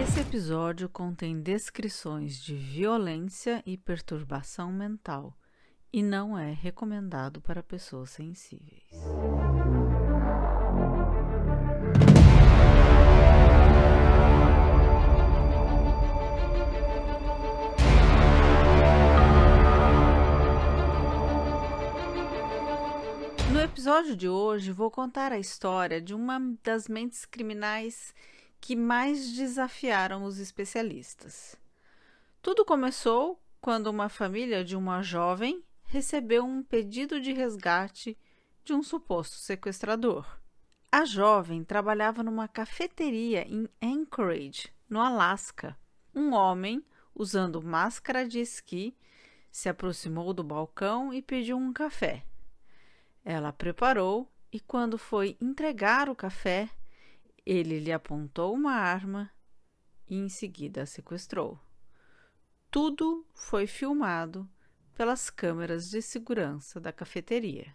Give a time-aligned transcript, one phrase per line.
[0.00, 5.36] Esse episódio contém descrições de violência e perturbação mental
[5.92, 8.88] e não é recomendado para pessoas sensíveis.
[23.84, 28.14] Episódio de hoje, vou contar a história de uma das mentes criminais
[28.58, 31.54] que mais desafiaram os especialistas.
[32.40, 38.16] Tudo começou quando uma família de uma jovem recebeu um pedido de resgate
[38.64, 40.24] de um suposto sequestrador.
[40.90, 45.76] A jovem trabalhava numa cafeteria em Anchorage, no Alasca.
[46.14, 46.82] Um homem,
[47.14, 48.96] usando máscara de esqui,
[49.52, 52.24] se aproximou do balcão e pediu um café.
[53.24, 56.68] Ela preparou e, quando foi entregar o café,
[57.46, 59.30] ele lhe apontou uma arma
[60.06, 61.58] e em seguida a sequestrou.
[62.70, 64.48] Tudo foi filmado
[64.94, 67.74] pelas câmeras de segurança da cafeteria.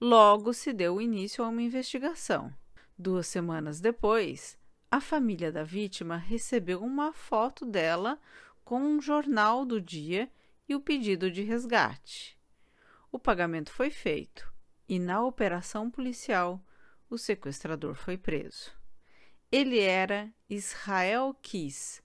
[0.00, 2.52] Logo se deu início a uma investigação.
[2.98, 4.58] Duas semanas depois,
[4.90, 8.18] a família da vítima recebeu uma foto dela
[8.64, 10.30] com um jornal do dia
[10.68, 12.35] e o pedido de resgate.
[13.16, 14.46] O pagamento foi feito
[14.86, 16.62] e, na operação policial,
[17.08, 18.70] o sequestrador foi preso.
[19.50, 22.02] Ele era Israel Kiss,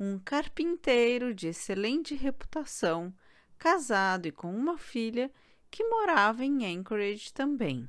[0.00, 3.14] um carpinteiro de excelente reputação,
[3.58, 5.30] casado e com uma filha
[5.70, 7.86] que morava em Anchorage também.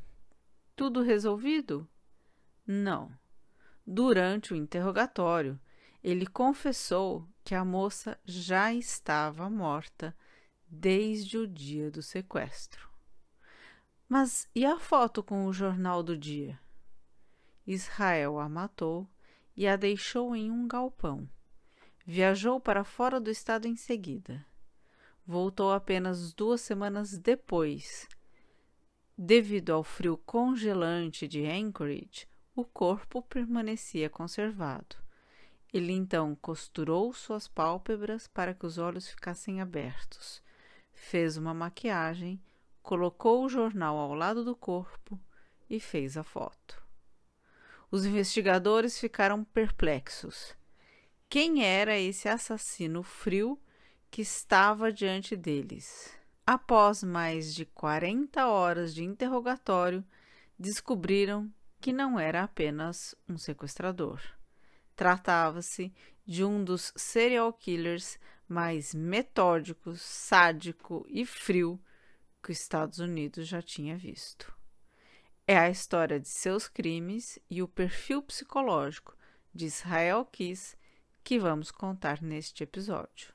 [0.75, 1.87] Tudo resolvido?
[2.67, 3.17] Não.
[3.85, 5.57] Durante o interrogatório,
[6.03, 10.13] ele confessou que a moça já estava morta
[10.67, 12.89] desde o dia do sequestro.
[14.07, 16.59] Mas e a foto com o jornal do dia?
[17.65, 19.09] Israel a matou
[19.55, 21.29] e a deixou em um galpão.
[22.05, 24.45] Viajou para fora do estado em seguida.
[25.25, 28.07] Voltou apenas duas semanas depois.
[29.17, 34.95] Devido ao frio congelante de Anchorage, o corpo permanecia conservado.
[35.73, 40.41] Ele então costurou suas pálpebras para que os olhos ficassem abertos,
[40.97, 42.41] fez uma maquiagem,
[42.81, 45.19] colocou o jornal ao lado do corpo
[45.69, 46.83] e fez a foto.
[47.89, 50.55] Os investigadores ficaram perplexos.
[51.29, 53.61] Quem era esse assassino frio
[54.09, 56.13] que estava diante deles?
[56.45, 60.03] Após mais de 40 horas de interrogatório,
[60.57, 64.21] descobriram que não era apenas um sequestrador.
[64.95, 65.93] Tratava-se
[66.25, 71.79] de um dos serial killers mais metódicos, sádico e frio
[72.41, 74.53] que os Estados Unidos já tinha visto.
[75.45, 79.15] É a história de seus crimes e o perfil psicológico
[79.53, 80.75] de Israel Kiss
[81.23, 83.33] que vamos contar neste episódio.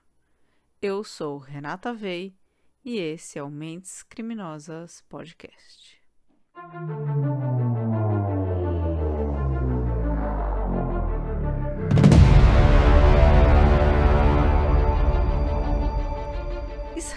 [0.81, 2.37] Eu sou Renata Vei
[2.85, 6.03] e esse é o Mentes Criminosas Podcast.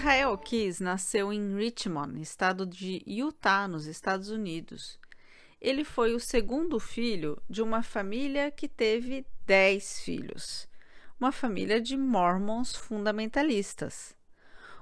[0.05, 4.99] Israel Keys nasceu em Richmond, estado de Utah, nos Estados Unidos.
[5.59, 10.67] Ele foi o segundo filho de uma família que teve dez filhos,
[11.19, 14.16] uma família de mormons fundamentalistas.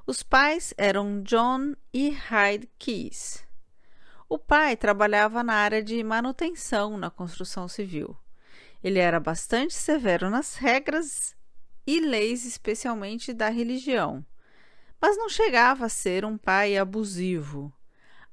[0.06, 3.45] Os pais eram John e Hyde Keys.
[4.28, 8.13] O pai trabalhava na área de manutenção na construção civil.
[8.84, 11.34] Ele era bastante severo nas regras
[11.88, 14.25] e leis, especialmente da religião
[15.03, 17.74] mas não chegava a ser um pai abusivo.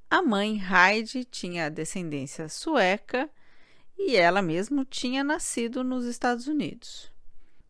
[0.09, 3.29] A mãe Heidi tinha descendência sueca
[3.99, 7.11] e ela mesma tinha nascido nos Estados Unidos.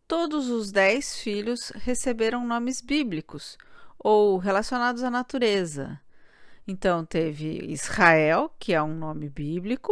[0.07, 3.57] Todos os dez filhos receberam nomes bíblicos
[3.97, 5.99] ou relacionados à natureza.
[6.67, 9.91] Então teve Israel, que é um nome bíblico,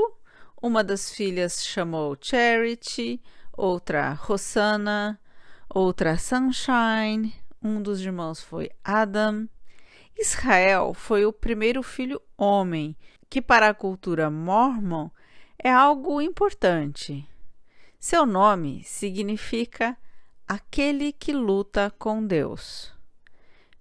[0.61, 3.19] uma das filhas chamou Charity,
[3.57, 5.19] outra Rosanna,
[5.67, 9.47] outra Sunshine, um dos irmãos foi Adam.
[10.17, 12.95] Israel foi o primeiro filho homem,
[13.29, 15.09] que para a cultura mormon
[15.57, 17.27] é algo importante.
[18.00, 19.97] Seu nome significa
[20.47, 22.94] aquele que luta com Deus.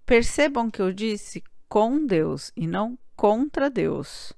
[0.04, 4.32] Percebam que eu disse com Deus e não contra Deus.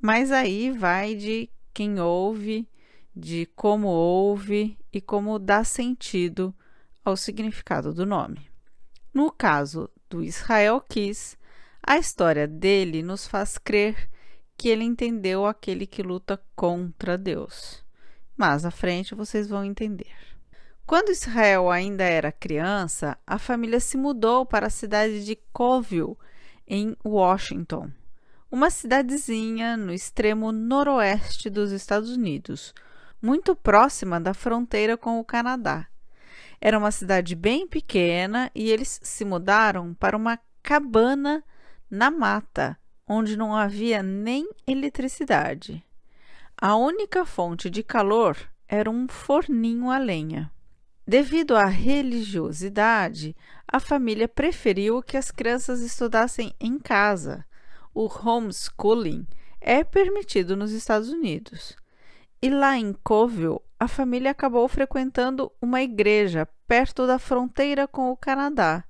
[0.00, 2.68] Mas aí vai de quem ouve,
[3.14, 6.54] de como ouve e como dá sentido
[7.08, 8.48] ao significado do nome.
[9.12, 11.36] No caso do Israel Kiss,
[11.82, 14.08] a história dele nos faz crer
[14.56, 17.84] que ele entendeu aquele que luta contra Deus.
[18.36, 20.14] Mas à frente vocês vão entender.
[20.86, 26.16] Quando Israel ainda era criança, a família se mudou para a cidade de Colville,
[26.66, 27.90] em Washington,
[28.50, 32.74] uma cidadezinha no extremo noroeste dos Estados Unidos,
[33.20, 35.86] muito próxima da fronteira com o Canadá.
[36.60, 41.44] Era uma cidade bem pequena e eles se mudaram para uma cabana
[41.90, 42.76] na mata,
[43.06, 45.84] onde não havia nem eletricidade.
[46.60, 50.50] A única fonte de calor era um forninho a lenha.
[51.06, 53.34] Devido à religiosidade,
[53.66, 57.46] a família preferiu que as crianças estudassem em casa.
[57.94, 59.26] O homeschooling
[59.60, 61.76] é permitido nos Estados Unidos.
[62.40, 68.16] E lá em Coville, a família acabou frequentando uma igreja perto da fronteira com o
[68.16, 68.84] Canadá.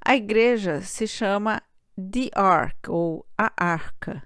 [0.00, 1.62] A igreja se chama
[1.94, 4.22] The Ark ou a Arca.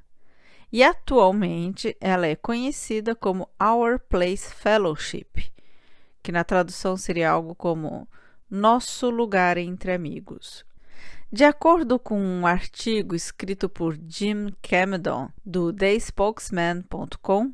[0.72, 5.52] E atualmente ela é conhecida como Our Place Fellowship,
[6.22, 8.08] que na tradução seria algo como
[8.48, 10.64] Nosso Lugar entre Amigos.
[11.30, 17.52] De acordo com um artigo escrito por Jim Cameron do TheSpokesman.com,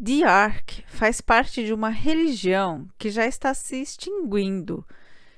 [0.00, 4.86] The Ark faz parte de uma religião que já está se extinguindo,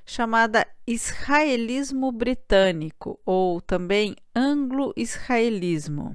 [0.05, 6.15] chamada israelismo britânico ou também anglo-israelismo.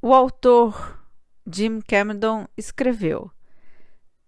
[0.00, 1.04] O autor
[1.50, 3.28] Jim Cameron escreveu: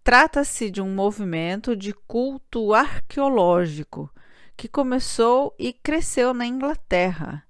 [0.02, 4.12] Trata-se de um movimento de culto arqueológico
[4.56, 7.44] que começou e cresceu na Inglaterra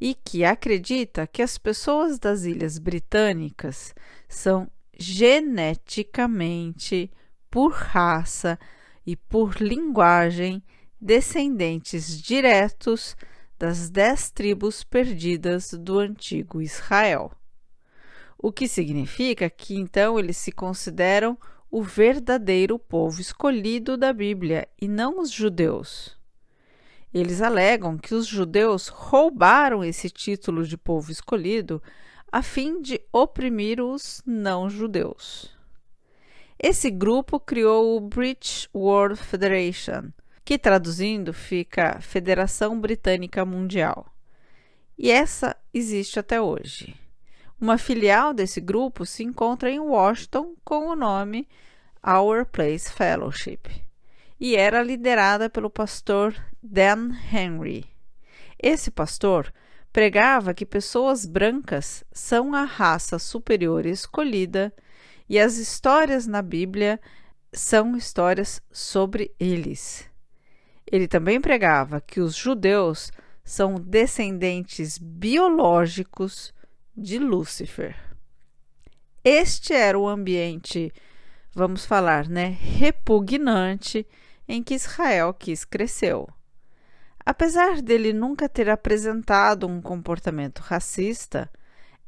[0.00, 3.92] e que acredita que as pessoas das Ilhas Britânicas
[4.28, 7.10] são geneticamente,
[7.50, 8.58] por raça
[9.06, 10.62] e por linguagem,
[11.00, 13.16] descendentes diretos
[13.58, 17.30] das dez tribos perdidas do antigo Israel.
[18.38, 21.38] O que significa que então eles se consideram
[21.70, 26.16] o verdadeiro povo escolhido da Bíblia e não os judeus.
[27.12, 31.82] Eles alegam que os judeus roubaram esse título de povo escolhido
[32.34, 35.56] a fim de oprimir os não-judeus.
[36.58, 40.10] Esse grupo criou o British World Federation,
[40.44, 44.12] que traduzindo fica Federação Britânica Mundial.
[44.98, 46.96] E essa existe até hoje.
[47.60, 51.46] Uma filial desse grupo se encontra em Washington com o nome
[52.04, 53.60] Our Place Fellowship
[54.40, 57.84] e era liderada pelo pastor Dan Henry.
[58.60, 59.54] Esse pastor
[59.94, 64.74] pregava que pessoas brancas são a raça superior escolhida
[65.28, 67.00] e as histórias na Bíblia
[67.52, 70.10] são histórias sobre eles.
[70.90, 73.12] Ele também pregava que os judeus
[73.44, 76.52] são descendentes biológicos
[76.96, 77.94] de Lúcifer.
[79.22, 80.92] Este era o ambiente,
[81.54, 84.04] vamos falar, né, repugnante
[84.48, 86.28] em que Israel quis cresceu.
[87.26, 91.50] Apesar dele nunca ter apresentado um comportamento racista,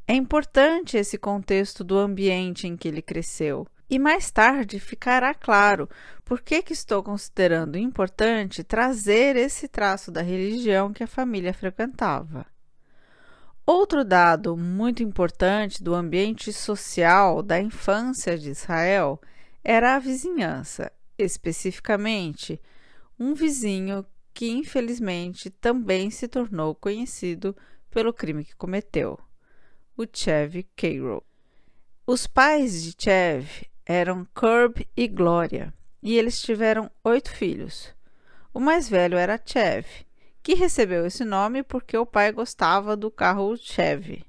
[0.07, 3.67] é importante esse contexto do ambiente em que ele cresceu.
[3.89, 5.89] E mais tarde ficará claro
[6.25, 12.45] por que, que estou considerando importante trazer esse traço da religião que a família frequentava.
[13.65, 19.21] Outro dado muito importante do ambiente social da infância de Israel
[19.63, 22.61] era a vizinhança, especificamente
[23.19, 24.05] um vizinho
[24.37, 27.57] que infelizmente também se tornou conhecido
[27.91, 29.19] pelo crime que cometeu,
[29.97, 31.25] o Chev Cairo.
[32.07, 33.49] Os pais de Chev
[33.87, 37.95] eram Curb e Glória, e eles tiveram oito filhos.
[38.53, 39.87] O mais velho era Chev,
[40.43, 44.23] que recebeu esse nome porque o pai gostava do carro Chev.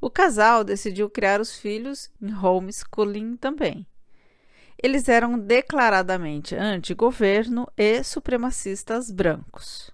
[0.00, 3.86] O casal decidiu criar os filhos em homeschooling também.
[4.80, 9.90] Eles eram declaradamente anti-governo e supremacistas brancos.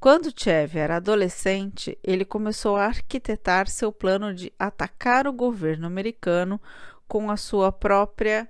[0.00, 6.60] Quando Chev era adolescente, ele começou a arquitetar seu plano de atacar o governo americano
[7.06, 8.48] com a sua própria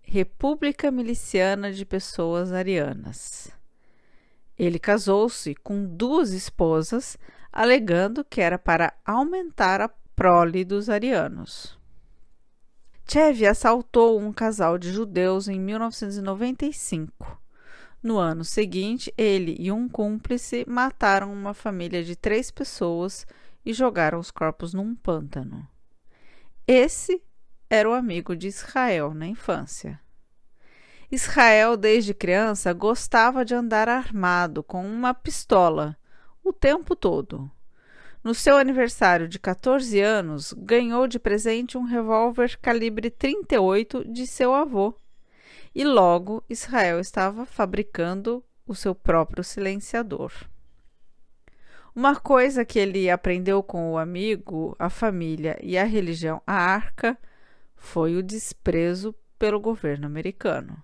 [0.00, 3.50] República Miliciana de Pessoas Arianas.
[4.58, 7.18] Ele casou-se com duas esposas,
[7.52, 11.81] alegando que era para aumentar a prole dos arianos.
[13.06, 17.40] Chev assaltou um casal de judeus em 1995.
[18.02, 23.26] No ano seguinte, ele e um cúmplice mataram uma família de três pessoas
[23.64, 25.66] e jogaram os corpos num pântano.
[26.66, 27.22] Esse
[27.68, 30.00] era o amigo de Israel na infância.
[31.10, 35.96] Israel, desde criança, gostava de andar armado com uma pistola
[36.42, 37.50] o tempo todo.
[38.24, 44.54] No seu aniversário de 14 anos, ganhou de presente um revólver calibre 38 de seu
[44.54, 44.94] avô.
[45.74, 50.32] E logo Israel estava fabricando o seu próprio silenciador.
[51.94, 57.18] Uma coisa que ele aprendeu com o amigo, a família e a religião a arca
[57.74, 60.80] foi o desprezo pelo governo americano.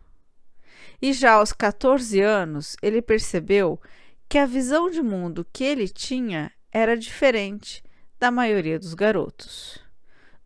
[1.00, 3.80] E já aos 14 anos, ele percebeu
[4.28, 7.82] que a visão de mundo que ele tinha era diferente
[8.18, 9.78] da maioria dos garotos.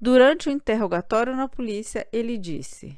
[0.00, 2.96] Durante o interrogatório na polícia, ele disse: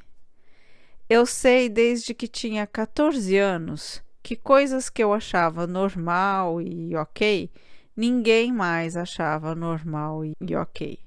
[1.09, 7.51] Eu sei desde que tinha 14 anos que coisas que eu achava normal e ok,
[7.95, 10.97] ninguém mais achava normal e ok.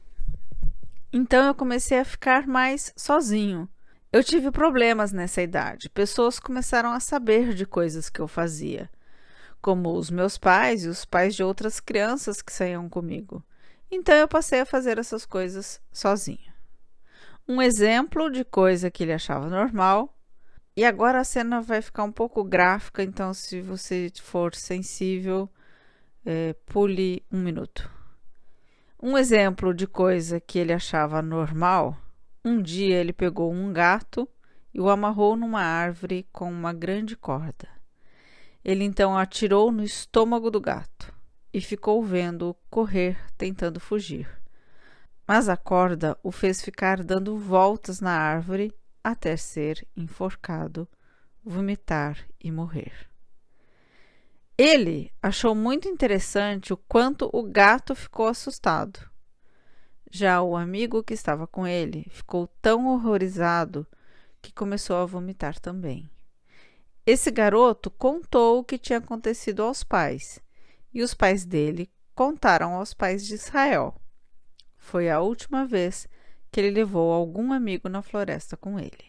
[1.13, 3.69] Então eu comecei a ficar mais sozinho.
[4.13, 5.91] Eu tive problemas nessa idade.
[5.91, 8.89] Pessoas começaram a saber de coisas que eu fazia,
[9.61, 13.45] como os meus pais e os pais de outras crianças que saíam comigo.
[13.91, 16.53] Então eu passei a fazer essas coisas sozinho.
[17.49, 20.15] Um exemplo de coisa que ele achava normal
[20.77, 25.51] e agora a cena vai ficar um pouco gráfica, então se você for sensível,
[26.25, 27.91] é, pule um minuto.
[29.03, 31.97] Um exemplo de coisa que ele achava normal:
[32.45, 34.29] um dia ele pegou um gato
[34.73, 37.78] e o amarrou numa árvore com uma grande corda.
[38.69, 41.11] Ele então atirou no estômago do gato
[41.55, 44.29] e ficou vendo-o correr tentando fugir.
[45.27, 48.71] Mas a corda o fez ficar dando voltas na árvore
[49.03, 50.87] até ser enforcado,
[51.43, 52.93] vomitar e morrer.
[54.59, 59.01] Ele achou muito interessante o quanto o gato ficou assustado.
[60.11, 63.87] Já o amigo que estava com ele ficou tão horrorizado
[64.43, 66.07] que começou a vomitar também.
[67.11, 70.39] Esse garoto contou o que tinha acontecido aos pais,
[70.93, 73.95] e os pais dele contaram aos pais de Israel.
[74.77, 76.07] Foi a última vez
[76.53, 79.07] que ele levou algum amigo na floresta com ele.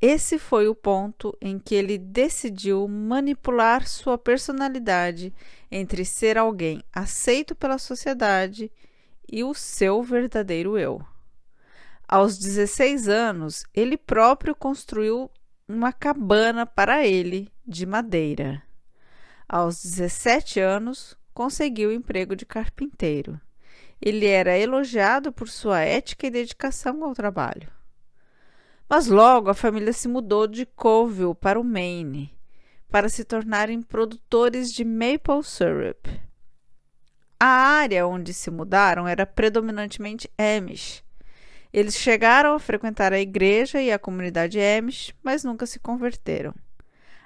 [0.00, 5.32] Esse foi o ponto em que ele decidiu manipular sua personalidade
[5.70, 8.72] entre ser alguém aceito pela sociedade
[9.30, 11.00] e o seu verdadeiro eu.
[12.08, 15.30] Aos 16 anos, ele próprio construiu
[15.66, 18.62] uma cabana para ele de madeira.
[19.48, 23.40] Aos 17 anos, conseguiu o emprego de carpinteiro.
[24.00, 27.70] Ele era elogiado por sua ética e dedicação ao trabalho.
[28.88, 32.36] Mas logo a família se mudou de Colville para o Maine,
[32.90, 36.06] para se tornarem produtores de maple syrup.
[37.40, 41.02] A área onde se mudaram era predominantemente Amish.
[41.74, 46.54] Eles chegaram a frequentar a igreja e a comunidade Amish, mas nunca se converteram.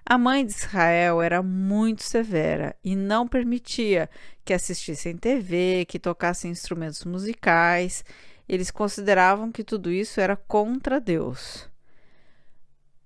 [0.07, 4.09] A mãe de Israel era muito severa e não permitia
[4.47, 8.03] que assistissem TV, que tocassem instrumentos musicais.
[8.49, 11.69] Eles consideravam que tudo isso era contra Deus.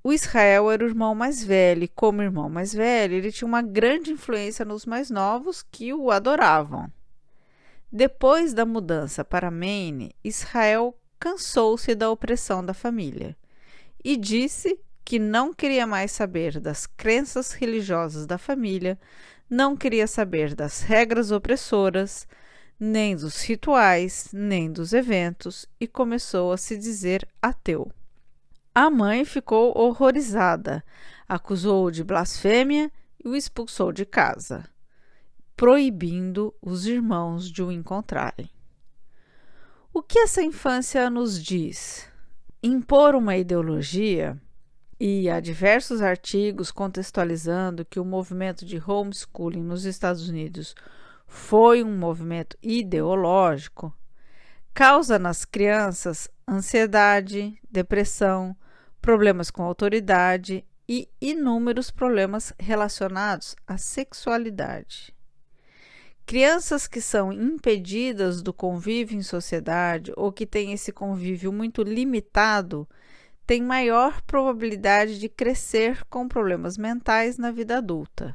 [0.04, 3.62] O Israel era o irmão mais velho, e como irmão mais velho, ele tinha uma
[3.62, 6.88] grande influência nos mais novos que o adoravam.
[7.90, 13.36] Depois da mudança para Maine, Israel cansou-se da opressão da família
[14.04, 18.98] e disse que não queria mais saber das crenças religiosas da família,
[19.48, 22.26] não queria saber das regras opressoras,
[22.78, 27.88] nem dos rituais, nem dos eventos e começou a se dizer ateu.
[28.74, 30.82] A mãe ficou horrorizada,
[31.28, 32.90] acusou-o de blasfêmia
[33.24, 34.68] e o expulsou de casa,
[35.54, 38.50] proibindo os irmãos de o encontrarem.
[39.94, 42.08] O que essa infância nos diz?
[42.62, 44.40] Impor uma ideologia
[44.98, 50.74] e há diversos artigos contextualizando que o movimento de homeschooling nos Estados Unidos
[51.26, 53.94] foi um movimento ideológico,
[54.72, 58.56] causa nas crianças ansiedade, depressão,
[58.98, 65.14] problemas com autoridade e inúmeros problemas relacionados à sexualidade.
[66.24, 72.88] Crianças que são impedidas do convívio em sociedade ou que têm esse convívio muito limitado
[73.46, 78.34] tem maior probabilidade de crescer com problemas mentais na vida adulta.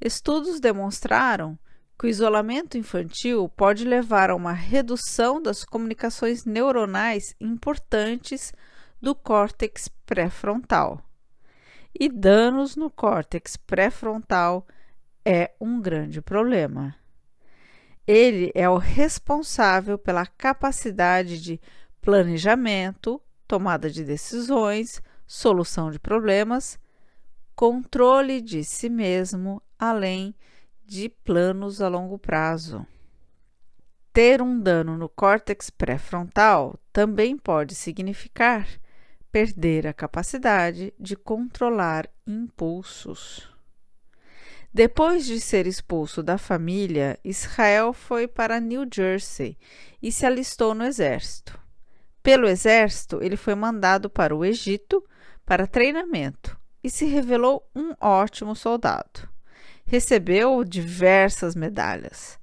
[0.00, 1.58] Estudos demonstraram
[1.98, 8.52] que o isolamento infantil pode levar a uma redução das comunicações neuronais importantes
[9.00, 11.00] do córtex pré-frontal.
[11.98, 14.66] E danos no córtex pré-frontal
[15.26, 16.94] é um grande problema.
[18.06, 21.60] Ele é o responsável pela capacidade de
[22.00, 26.78] planejamento, tomada de decisões, solução de problemas,
[27.56, 30.32] controle de si mesmo, além
[30.84, 32.86] de planos a longo prazo.
[34.12, 38.68] Ter um dano no córtex pré-frontal também pode significar
[39.32, 43.55] perder a capacidade de controlar impulsos.
[44.76, 49.56] Depois de ser expulso da família, Israel foi para New Jersey
[50.02, 51.58] e se alistou no exército.
[52.22, 55.02] Pelo exército, ele foi mandado para o Egito
[55.46, 59.26] para treinamento e se revelou um ótimo soldado.
[59.86, 62.38] Recebeu diversas medalhas.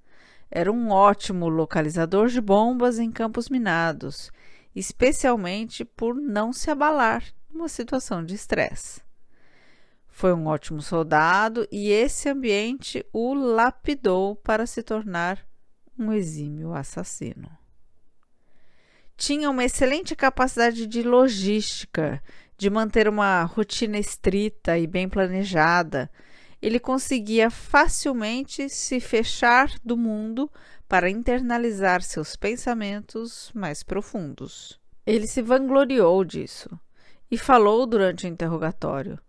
[0.49, 4.31] Era um ótimo localizador de bombas em campos minados,
[4.75, 7.23] especialmente por não se abalar
[7.53, 9.02] numa situação de estresse.
[10.15, 15.43] Foi um ótimo soldado e esse ambiente o lapidou para se tornar
[15.97, 17.49] um exímio assassino.
[19.17, 22.21] Tinha uma excelente capacidade de logística,
[22.55, 26.09] de manter uma rotina estrita e bem planejada.
[26.61, 30.49] Ele conseguia facilmente se fechar do mundo
[30.87, 34.79] para internalizar seus pensamentos mais profundos.
[35.07, 36.69] Ele se vangloriou disso
[37.31, 39.19] e falou durante o interrogatório: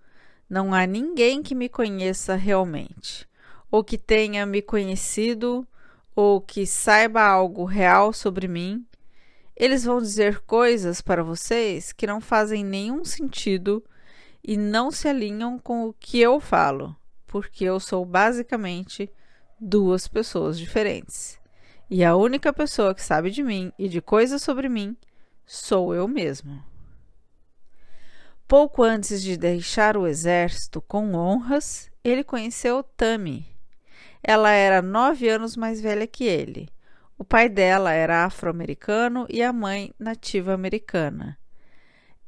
[0.48, 3.28] Não há ninguém que me conheça realmente,
[3.70, 5.66] ou que tenha me conhecido,
[6.14, 8.86] ou que saiba algo real sobre mim
[9.56, 13.84] eles vão dizer coisas para vocês que não fazem nenhum sentido
[14.42, 16.94] e não se alinham com o que eu falo,
[17.26, 19.10] porque eu sou basicamente
[19.60, 21.38] duas pessoas diferentes.
[21.88, 24.96] E a única pessoa que sabe de mim e de coisas sobre mim
[25.46, 26.62] sou eu mesmo.
[28.46, 33.46] Pouco antes de deixar o exército com honras, ele conheceu Tami.
[34.22, 36.68] Ela era nove anos mais velha que ele
[37.16, 41.38] o pai dela era afro-americano e a mãe nativa americana.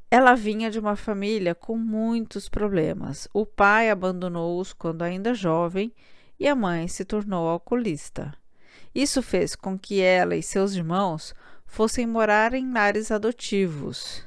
[0.09, 3.27] Ela vinha de uma família com muitos problemas.
[3.35, 5.93] O pai abandonou-os quando ainda jovem
[6.39, 8.33] e a mãe se tornou alcoolista.
[8.95, 11.35] Isso fez com que ela e seus irmãos
[11.67, 14.25] fossem morar em lares adotivos.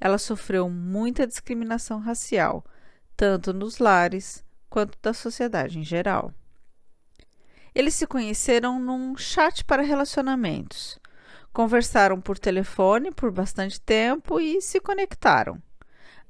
[0.00, 2.64] Ela sofreu muita discriminação racial,
[3.16, 6.32] tanto nos lares quanto da sociedade em geral.
[7.74, 10.98] Eles se conheceram num chat para relacionamentos.
[11.52, 15.62] Conversaram por telefone por bastante tempo e se conectaram.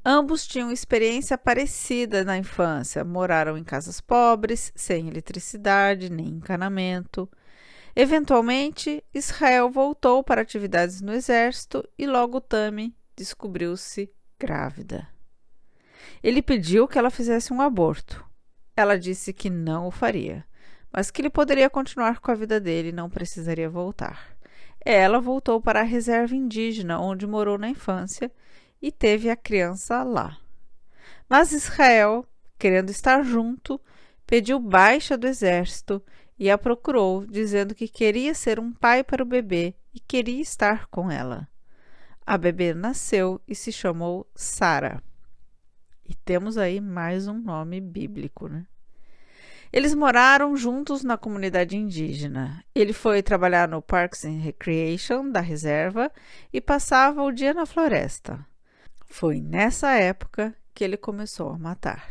[0.05, 7.29] Ambos tinham experiência parecida na infância, moraram em casas pobres, sem eletricidade nem encanamento.
[7.95, 15.09] Eventualmente, Israel voltou para atividades no exército e logo Tami descobriu-se grávida.
[16.23, 18.25] Ele pediu que ela fizesse um aborto.
[18.77, 20.45] Ela disse que não o faria
[20.97, 24.35] mas que ele poderia continuar com a vida dele e não precisaria voltar.
[24.83, 28.33] Ela voltou para a reserva indígena onde morou na infância
[28.81, 30.39] e teve a criança lá.
[31.29, 32.25] Mas Israel,
[32.59, 33.79] querendo estar junto,
[34.27, 36.03] pediu baixa do exército
[36.39, 40.87] e a procurou, dizendo que queria ser um pai para o bebê e queria estar
[40.87, 41.47] com ela.
[42.27, 45.01] A bebê nasceu e se chamou Sara.
[46.05, 48.67] E temos aí mais um nome bíblico, né?
[49.73, 52.65] Eles moraram juntos na comunidade indígena.
[52.75, 56.11] Ele foi trabalhar no Parks and Recreation da reserva
[56.53, 58.45] e passava o dia na floresta.
[59.07, 62.09] Foi nessa época que ele começou a matar.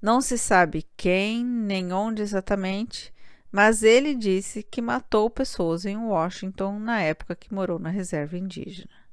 [0.00, 3.12] Não se sabe quem nem onde exatamente,
[3.50, 9.03] mas ele disse que matou pessoas em Washington na época que morou na reserva indígena.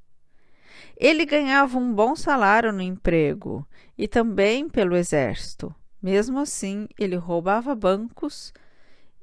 [0.98, 3.68] Ele ganhava um bom salário no emprego
[3.98, 5.74] e também pelo exército.
[6.02, 8.54] Mesmo assim, ele roubava bancos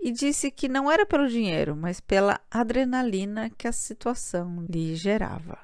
[0.00, 5.58] e disse que não era pelo dinheiro, mas pela adrenalina que a situação lhe gerava.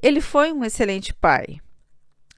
[0.00, 1.60] Ele foi um excelente pai.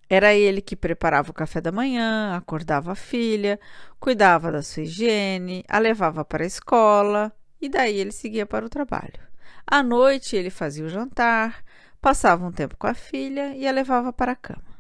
[0.08, 3.58] Era ele que preparava o café da manhã, acordava a filha,
[3.98, 8.70] cuidava da sua higiene, a levava para a escola e daí ele seguia para o
[8.70, 9.20] trabalho.
[9.66, 11.64] À noite ele fazia o jantar,
[12.06, 14.78] passava um tempo com a filha e a levava para a cama.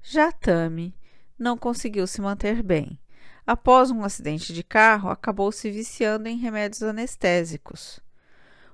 [0.00, 0.94] Já Tami
[1.36, 3.00] não conseguiu se manter bem.
[3.44, 7.98] Após um acidente de carro, acabou se viciando em remédios anestésicos.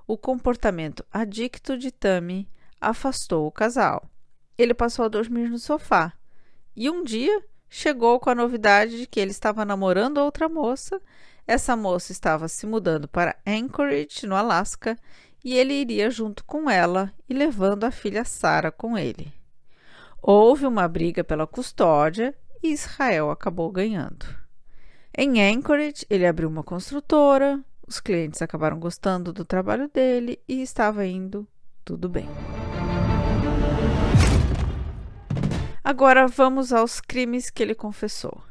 [0.05, 2.47] O comportamento adicto de Tammy
[2.79, 4.07] afastou o casal.
[4.55, 6.13] Ele passou a dormir no sofá
[6.75, 11.01] e um dia chegou com a novidade de que ele estava namorando outra moça.
[11.47, 14.95] Essa moça estava se mudando para Anchorage, no Alasca,
[15.43, 19.33] e ele iria junto com ela e levando a filha Sarah com ele.
[20.21, 24.25] Houve uma briga pela custódia e Israel acabou ganhando.
[25.17, 31.05] Em Anchorage, ele abriu uma construtora, os clientes acabaram gostando do trabalho dele e estava
[31.05, 31.47] indo
[31.83, 32.27] tudo bem.
[35.83, 38.43] Agora vamos aos crimes que ele confessou.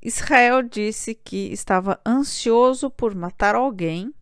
[0.00, 4.14] Israel disse que estava ansioso por matar alguém,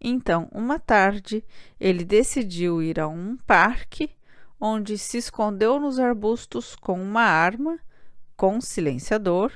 [0.00, 1.44] então, uma tarde,
[1.78, 4.10] ele decidiu ir a um parque
[4.60, 7.78] onde se escondeu nos arbustos com uma arma,
[8.36, 9.52] com silenciador,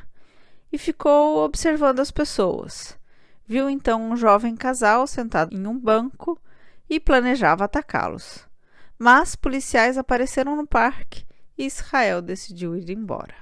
[0.72, 2.98] e ficou observando as pessoas.
[3.46, 6.40] Viu então um jovem casal sentado em um banco
[6.88, 8.46] e planejava atacá-los.
[8.98, 11.24] Mas policiais apareceram no parque
[11.58, 13.34] e Israel decidiu ir embora.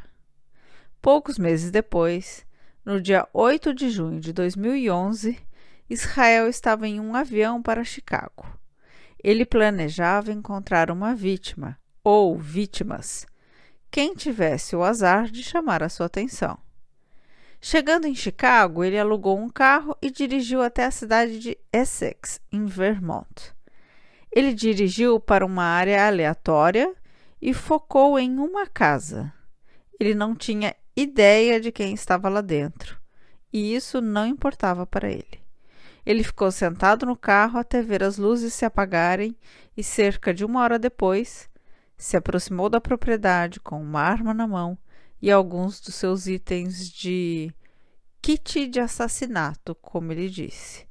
[1.00, 2.44] Poucos meses depois,
[2.84, 5.38] no dia 8 de junho de 2011,
[5.90, 8.46] Israel estava em um avião para Chicago.
[9.22, 13.26] Ele planejava encontrar uma vítima, ou vítimas,
[13.90, 16.57] quem tivesse o azar de chamar a sua atenção.
[17.61, 22.66] Chegando em Chicago, ele alugou um carro e dirigiu até a cidade de Essex, em
[22.66, 23.53] Vermont.
[24.31, 26.94] Ele dirigiu para uma área aleatória
[27.42, 29.33] e focou em uma casa.
[29.98, 32.96] Ele não tinha ideia de quem estava lá dentro,
[33.53, 35.39] e isso não importava para ele.
[36.04, 39.36] Ele ficou sentado no carro até ver as luzes se apagarem
[39.76, 41.48] e, cerca de uma hora depois,
[41.96, 44.78] se aproximou da propriedade com uma arma na mão
[45.20, 47.52] e alguns dos seus itens de
[48.22, 50.86] kit de assassinato, como ele disse.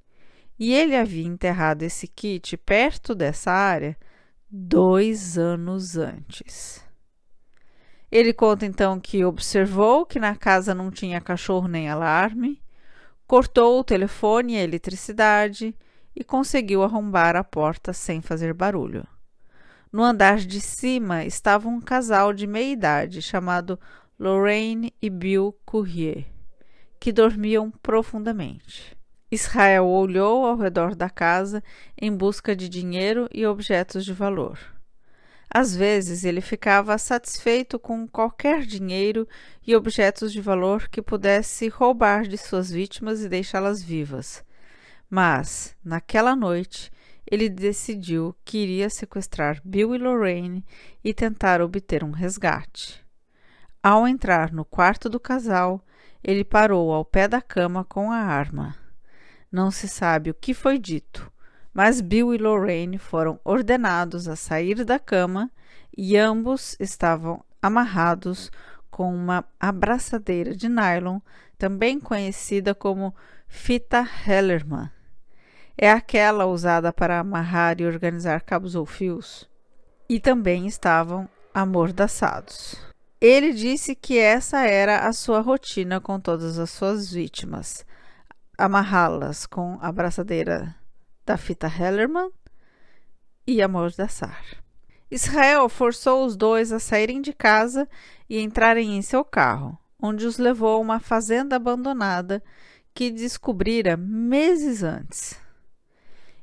[0.57, 3.97] E ele havia enterrado esse kit perto dessa área
[4.51, 6.83] dois anos antes.
[8.11, 12.61] Ele conta então que observou que na casa não tinha cachorro nem alarme,
[13.29, 15.75] cortou o telefone e a eletricidade
[16.15, 19.05] e conseguiu arrombar a porta sem fazer barulho.
[19.93, 23.79] No andar de cima estava um casal de meia idade chamado
[24.17, 26.25] Lorraine e Bill Courrier,
[26.99, 28.97] que dormiam profundamente.
[29.29, 31.63] Israel olhou ao redor da casa
[32.01, 34.57] em busca de dinheiro e objetos de valor.
[35.51, 39.27] Às vezes ele ficava satisfeito com qualquer dinheiro
[39.65, 44.43] e objetos de valor que pudesse roubar de suas vítimas e deixá-las vivas.
[45.09, 46.91] Mas, naquela noite,
[47.25, 50.63] ele decidiu que iria sequestrar Bill e Lorraine
[51.03, 53.03] e tentar obter um resgate.
[53.81, 55.83] Ao entrar no quarto do casal,
[56.23, 58.75] ele parou ao pé da cama com a arma.
[59.51, 61.31] Não se sabe o que foi dito,
[61.79, 65.49] mas Bill e Lorraine foram ordenados a sair da cama
[65.97, 68.51] e ambos estavam amarrados
[68.91, 71.21] com uma abraçadeira de nylon,
[71.57, 73.15] também conhecida como
[73.47, 74.91] fita Hellerman.
[75.77, 79.49] É aquela usada para amarrar e organizar cabos ou fios.
[80.09, 82.75] E também estavam amordaçados.
[83.21, 87.85] Ele disse que essa era a sua rotina com todas as suas vítimas:
[88.57, 90.75] amarrá-las com a abraçadeira
[91.29, 92.31] da fita Hellerman
[93.45, 94.43] e amordaçar.
[95.11, 97.87] Israel forçou os dois a saírem de casa
[98.27, 102.43] e entrarem em seu carro, onde os levou a uma fazenda abandonada
[102.95, 105.39] que descobrira meses antes.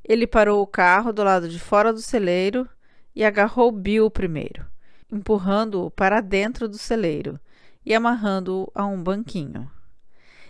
[0.05, 2.69] Ele parou o carro do lado de fora do celeiro
[3.13, 4.65] e agarrou Bill primeiro,
[5.11, 7.41] empurrando-o para dentro do celeiro
[7.85, 9.69] e amarrando-o a um banquinho.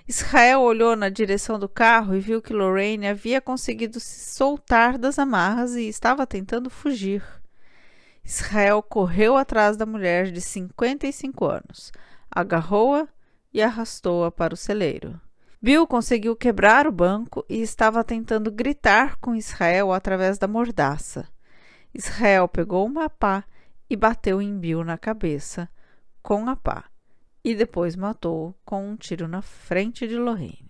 [0.08, 5.18] Israel olhou na direção do carro e viu que Lorraine havia conseguido se soltar das
[5.18, 7.24] amarras e estava tentando fugir.
[8.24, 11.92] Israel correu atrás da mulher de 55 anos,
[12.30, 13.08] agarrou-a
[13.52, 15.20] e arrastou-a para o celeiro.
[15.60, 21.26] Bill conseguiu quebrar o banco e estava tentando gritar com Israel através da mordaça.
[21.92, 23.42] Israel pegou uma pá
[23.90, 25.68] e bateu em Bill na cabeça
[26.22, 26.84] com a pá
[27.46, 30.68] e depois matou com um tiro na frente de Lorraine.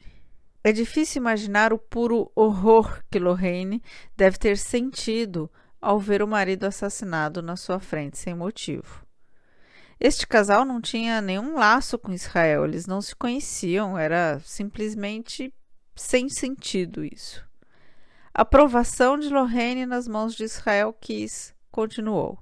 [0.62, 3.82] É difícil imaginar o puro horror que Lorraine
[4.14, 9.06] deve ter sentido ao ver o marido assassinado na sua frente sem motivo.
[9.98, 15.54] Este casal não tinha nenhum laço com Israel, eles não se conheciam, era simplesmente
[15.94, 17.42] sem sentido isso.
[18.34, 22.38] A aprovação de Lorraine nas mãos de Israel quis continuou.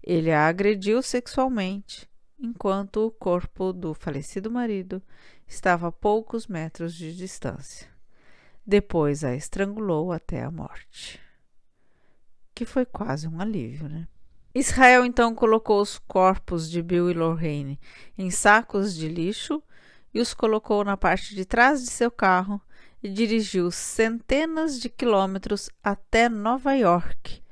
[0.00, 2.08] Ele a agrediu sexualmente,
[2.42, 5.00] enquanto o corpo do falecido marido
[5.46, 7.88] estava a poucos metros de distância.
[8.66, 11.20] Depois a estrangulou até a morte.
[12.52, 14.08] Que foi quase um alívio, né?
[14.52, 17.80] Israel então colocou os corpos de Bill e Lorraine
[18.18, 19.62] em sacos de lixo
[20.12, 22.60] e os colocou na parte de trás de seu carro
[23.02, 27.42] e dirigiu centenas de quilômetros até Nova York,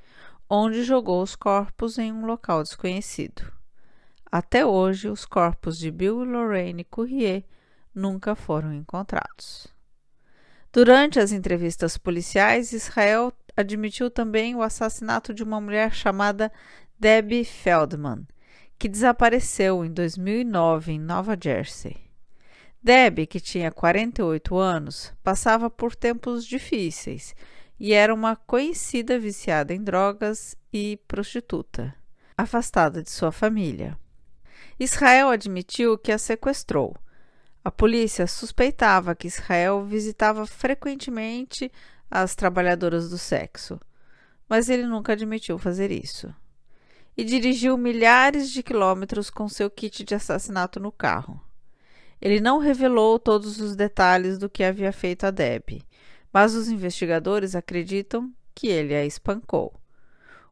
[0.49, 3.60] onde jogou os corpos em um local desconhecido.
[4.31, 7.45] Até hoje, os corpos de Bill e Lorraine Courrier
[7.95, 9.67] nunca foram encontrados.
[10.73, 16.53] Durante as entrevistas policiais, Israel admitiu também o assassinato de uma mulher chamada
[16.99, 18.25] Debbie Feldman,
[18.79, 21.97] que desapareceu em 2009 em Nova Jersey.
[22.81, 27.35] Debbie, que tinha 48 anos, passava por tempos difíceis
[27.79, 31.95] e era uma conhecida viciada em drogas e prostituta,
[32.39, 33.99] afastada de sua família.
[34.83, 36.97] Israel admitiu que a sequestrou.
[37.63, 41.71] A polícia suspeitava que Israel visitava frequentemente
[42.11, 43.79] as trabalhadoras do sexo,
[44.49, 46.35] mas ele nunca admitiu fazer isso.
[47.15, 51.39] E dirigiu milhares de quilômetros com seu kit de assassinato no carro.
[52.19, 55.83] Ele não revelou todos os detalhes do que havia feito a Deb,
[56.33, 59.75] mas os investigadores acreditam que ele a espancou.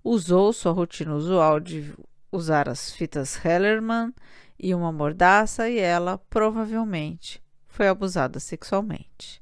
[0.05, 1.95] Usou sua rotina usual de
[2.31, 4.13] usar as fitas Hellerman
[4.59, 9.41] e uma mordaça e ela, provavelmente, foi abusada sexualmente.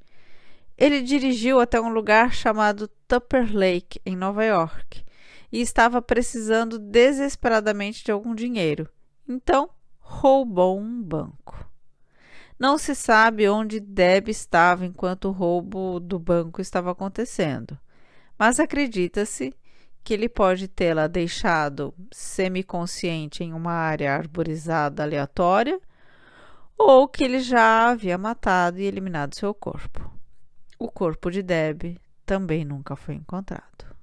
[0.76, 5.04] Ele dirigiu até um lugar chamado Tupper Lake, em Nova York,
[5.50, 8.88] e estava precisando desesperadamente de algum dinheiro.
[9.26, 11.66] Então, roubou um banco.
[12.58, 17.78] Não se sabe onde Deb estava enquanto o roubo do banco estava acontecendo,
[18.38, 19.54] mas acredita-se
[20.06, 25.80] que ele pode tê-la deixado semiconsciente em uma área arborizada aleatória
[26.78, 30.08] ou que ele já havia matado e eliminado seu corpo.
[30.78, 33.96] O corpo de Deb também nunca foi encontrado.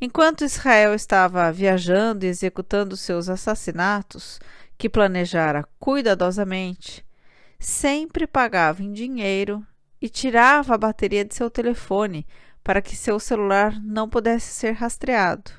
[0.00, 4.38] Enquanto Israel estava viajando e executando seus assassinatos,
[4.78, 7.04] que planejara cuidadosamente,
[7.58, 9.66] sempre pagava em dinheiro
[10.00, 12.24] e tirava a bateria de seu telefone
[12.62, 15.50] para que seu celular não pudesse ser rastreado.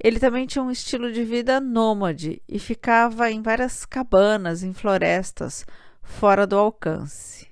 [0.00, 5.66] Ele também tinha um estilo de vida nômade e ficava em várias cabanas em florestas
[6.02, 7.48] fora do alcance.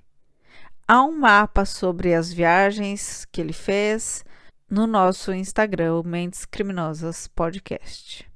[0.86, 4.24] Há um mapa sobre as viagens que ele fez
[4.70, 8.28] no nosso Instagram, Mentes Criminosas Podcast.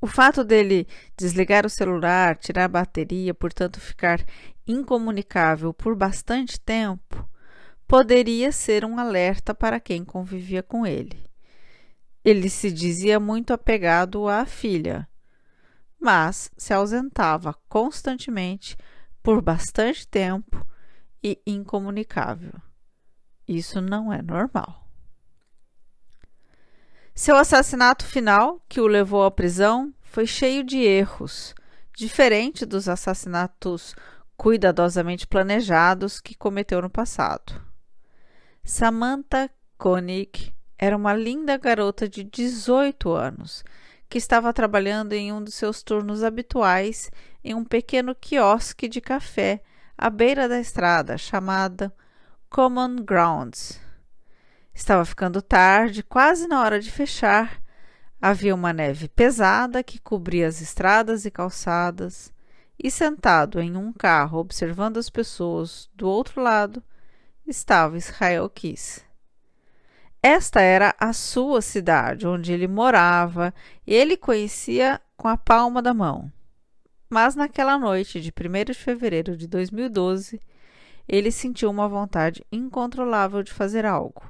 [0.00, 4.22] O fato dele desligar o celular, tirar a bateria, portanto ficar
[4.66, 7.26] incomunicável por bastante tempo,
[7.86, 11.24] poderia ser um alerta para quem convivia com ele.
[12.24, 15.08] Ele se dizia muito apegado à filha,
[16.00, 18.76] mas se ausentava constantemente
[19.22, 20.66] por bastante tempo
[21.22, 22.52] e incomunicável.
[23.46, 24.88] Isso não é normal.
[27.14, 31.54] Seu assassinato final, que o levou à prisão, foi cheio de erros,
[31.96, 33.94] diferente dos assassinatos
[34.36, 37.73] cuidadosamente planejados que cometeu no passado.
[38.66, 43.62] Samantha Koenig era uma linda garota de 18 anos
[44.08, 47.10] que estava trabalhando em um dos seus turnos habituais
[47.44, 49.62] em um pequeno quiosque de café
[49.98, 51.94] à beira da estrada chamada
[52.48, 53.78] Common Grounds.
[54.72, 57.60] Estava ficando tarde, quase na hora de fechar.
[58.20, 62.32] Havia uma neve pesada que cobria as estradas e calçadas,
[62.82, 66.82] e sentado em um carro observando as pessoas do outro lado,
[67.46, 69.02] estava Israel Kiss.
[70.22, 73.52] Esta era a sua cidade, onde ele morava,
[73.86, 76.32] e ele conhecia com a palma da mão.
[77.10, 80.40] Mas naquela noite de 1 de fevereiro de 2012,
[81.06, 84.22] ele sentiu uma vontade incontrolável de fazer algo,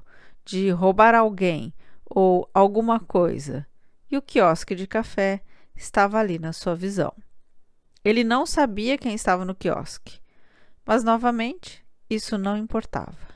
[0.45, 1.73] de roubar alguém
[2.05, 3.65] ou alguma coisa,
[4.11, 5.41] e o quiosque de café
[5.77, 7.13] estava ali na sua visão.
[8.05, 10.19] Ele não sabia quem estava no quiosque,
[10.85, 13.35] mas novamente isso não importava.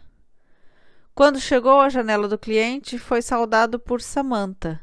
[1.14, 4.81] Quando chegou à janela do cliente, foi saudado por Samantha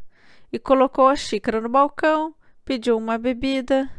[0.51, 3.89] e colocou a xícara no balcão, pediu uma bebida.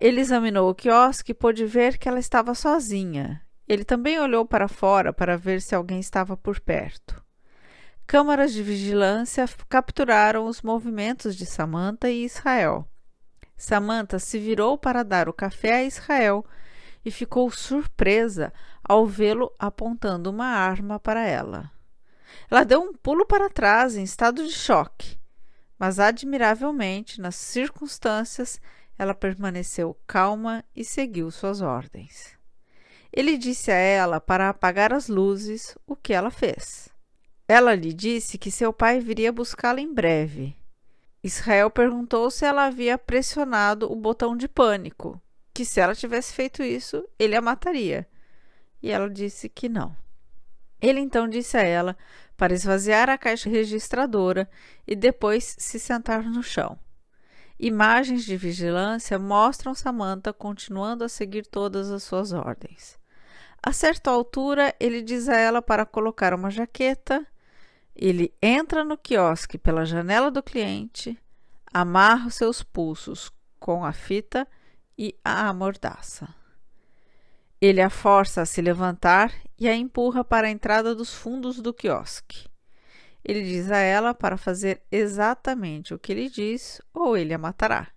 [0.00, 3.42] Ele examinou o quiosque e pôde ver que ela estava sozinha.
[3.68, 7.22] Ele também olhou para fora para ver se alguém estava por perto.
[8.06, 12.88] Câmaras de vigilância capturaram os movimentos de Samantha e Israel.
[13.54, 16.42] Samantha se virou para dar o café a Israel
[17.04, 21.70] e ficou surpresa ao vê-lo apontando uma arma para ela.
[22.50, 25.18] Ela deu um pulo para trás em estado de choque,
[25.78, 28.60] mas admiravelmente, nas circunstâncias,
[28.98, 32.36] ela permaneceu calma e seguiu suas ordens.
[33.12, 36.88] Ele disse a ela para apagar as luzes, o que ela fez.
[37.46, 40.54] Ela lhe disse que seu pai viria buscá-la em breve.
[41.22, 45.20] Israel perguntou se ela havia pressionado o botão de pânico,
[45.58, 48.06] que se ela tivesse feito isso, ele a mataria.
[48.80, 49.92] E ela disse que não.
[50.80, 51.96] Ele então disse a ela
[52.36, 54.48] para esvaziar a caixa registradora
[54.86, 56.78] e depois se sentar no chão.
[57.58, 62.96] Imagens de vigilância mostram Samantha continuando a seguir todas as suas ordens.
[63.60, 67.26] A certa altura, ele diz a ela para colocar uma jaqueta
[67.96, 71.20] Ele entra no quiosque pela janela do cliente,
[71.74, 74.46] amarra os seus pulsos com a fita
[74.98, 76.28] e a amordaça.
[77.60, 81.72] Ele a força a se levantar e a empurra para a entrada dos fundos do
[81.72, 82.48] quiosque.
[83.24, 87.88] Ele diz a ela para fazer exatamente o que ele diz ou ele a matará.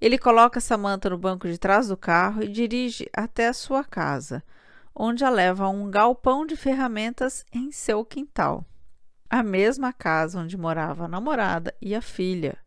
[0.00, 4.42] Ele coloca Samantha no banco de trás do carro e dirige até a sua casa,
[4.94, 8.64] onde a leva a um galpão de ferramentas em seu quintal.
[9.28, 12.58] A mesma casa onde morava a namorada e a filha.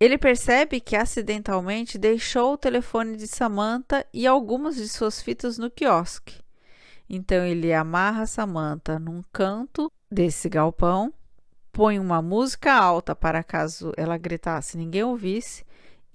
[0.00, 5.68] Ele percebe que acidentalmente deixou o telefone de Samantha e algumas de suas fitas no
[5.68, 6.36] quiosque.
[7.10, 11.12] Então ele amarra Samantha num canto desse galpão,
[11.72, 15.64] põe uma música alta para caso ela gritasse ninguém ouvisse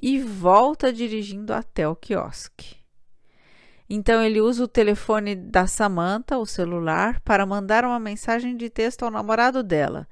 [0.01, 2.77] e volta dirigindo até o quiosque.
[3.89, 9.03] Então ele usa o telefone da Samantha, o celular, para mandar uma mensagem de texto
[9.03, 10.07] ao namorado dela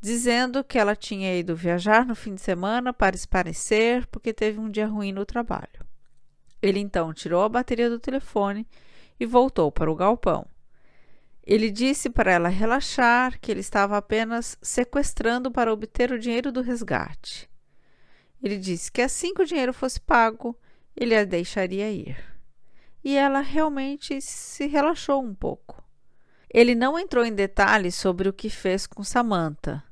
[0.00, 4.70] dizendo que ela tinha ido viajar no fim de semana para esparecer porque teve um
[4.70, 5.86] dia ruim no trabalho.
[6.62, 8.66] Ele então tirou a bateria do telefone
[9.18, 10.46] e voltou para o galpão.
[11.44, 16.60] Ele disse para ela relaxar que ele estava apenas sequestrando para obter o dinheiro do
[16.60, 17.48] resgate.
[18.42, 20.56] Ele disse que assim que o dinheiro fosse pago,
[20.94, 22.16] ele a deixaria ir.
[23.02, 25.82] E ela realmente se relaxou um pouco.
[26.52, 29.82] Ele não entrou em detalhes sobre o que fez com Samantha,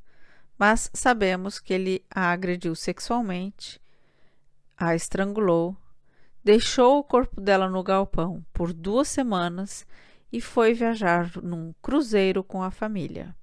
[0.59, 3.81] mas sabemos que ele a agrediu sexualmente,
[4.77, 5.77] a estrangulou,
[6.45, 9.87] deixou o corpo dela no galpão por duas semanas
[10.33, 13.35] e foi viajar num cruzeiro com a família.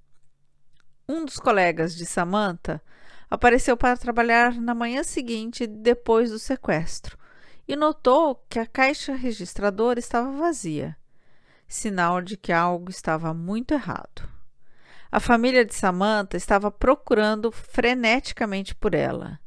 [1.08, 2.80] Um dos colegas de Samantha
[3.28, 7.18] apareceu para trabalhar na manhã seguinte depois do sequestro
[7.66, 10.96] e notou que a caixa registradora estava vazia,
[11.66, 14.33] sinal de que algo estava muito errado.
[15.14, 19.38] A família de Samantha estava procurando freneticamente por ela.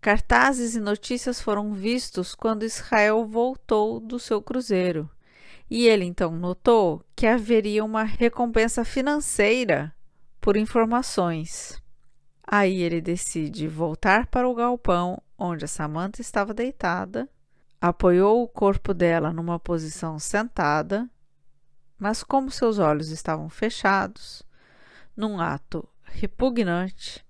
[0.00, 5.08] Cartazes e notícias foram vistos quando Israel voltou do seu cruzeiro.
[5.70, 9.94] E ele então notou que haveria uma recompensa financeira
[10.40, 11.80] por informações.
[12.44, 17.28] Aí ele decide voltar para o galpão onde a Samantha estava deitada,
[17.80, 21.08] apoiou o corpo dela numa posição sentada,
[21.96, 24.44] mas como seus olhos estavam fechados,
[25.16, 27.24] num ato repugnante,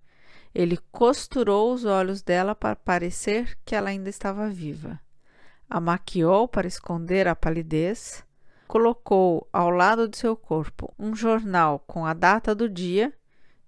[0.55, 4.99] ele costurou os olhos dela para parecer que ela ainda estava viva.
[5.69, 8.25] A maquiou para esconder a palidez,
[8.67, 13.13] colocou ao lado de seu corpo um jornal com a data do dia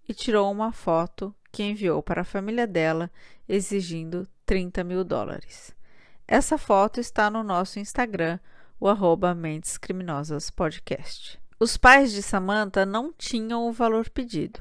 [0.08, 3.10] e tirou uma foto que enviou para a família dela
[3.48, 5.74] exigindo 30 mil dólares.
[6.26, 8.38] Essa foto está no nosso Instagram,
[8.80, 11.40] o arroba Mentes Criminosas Podcast.
[11.60, 14.60] Os pais de Samantha não tinham o valor pedido,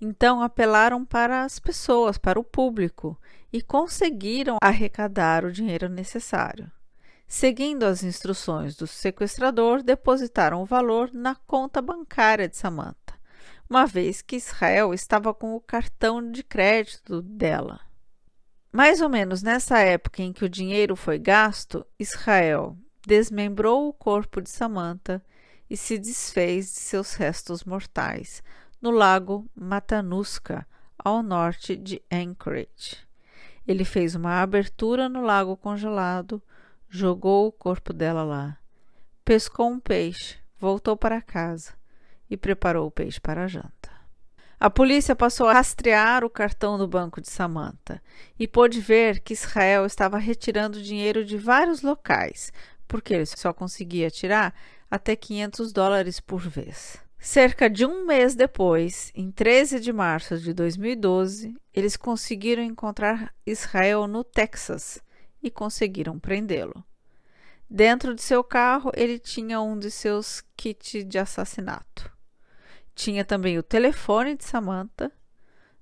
[0.00, 3.20] então apelaram para as pessoas, para o público,
[3.52, 6.70] e conseguiram arrecadar o dinheiro necessário.
[7.26, 13.18] Seguindo as instruções do sequestrador, depositaram o valor na conta bancária de Samantha,
[13.68, 17.80] uma vez que Israel estava com o cartão de crédito dela.
[18.70, 24.40] Mais ou menos nessa época em que o dinheiro foi gasto, Israel desmembrou o corpo
[24.40, 25.20] de Samantha
[25.68, 28.42] e se desfez de seus restos mortais
[28.80, 30.66] no lago Matanuska,
[30.98, 33.06] ao norte de Anchorage.
[33.66, 36.42] Ele fez uma abertura no lago congelado,
[36.88, 38.58] jogou o corpo dela lá,
[39.24, 41.74] pescou um peixe, voltou para casa
[42.30, 43.90] e preparou o peixe para a janta.
[44.60, 48.02] A polícia passou a rastrear o cartão do banco de Samantha
[48.36, 52.52] e pôde ver que Israel estava retirando dinheiro de vários locais,
[52.88, 54.52] porque ele só conseguia tirar
[54.90, 56.98] até 500 dólares por vez.
[57.18, 64.06] Cerca de um mês depois, em 13 de março de 2012, eles conseguiram encontrar Israel
[64.06, 65.02] no Texas
[65.42, 66.84] e conseguiram prendê-lo.
[67.68, 72.10] Dentro de seu carro, ele tinha um de seus kits de assassinato.
[72.94, 75.12] Tinha também o telefone de Samantha,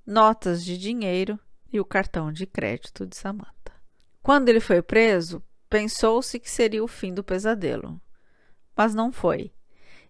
[0.06, 1.38] notas de dinheiro
[1.72, 3.72] e o cartão de crédito de Samantha.
[4.22, 8.00] Quando ele foi preso, pensou-se que seria o fim do pesadelo
[8.76, 9.52] mas não foi.